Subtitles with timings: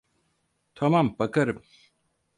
[0.75, 1.63] Tamam, bakarım.